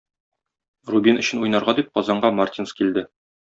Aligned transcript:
Рубин 0.93 1.21
өчен 1.25 1.43
уйнарга 1.45 1.77
дип 1.83 1.95
Казанга 2.01 2.35
Мартинс 2.41 2.77
килде. 2.83 3.09